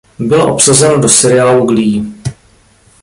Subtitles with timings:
[0.19, 2.03] Byla obsazena do seriálu "Glee".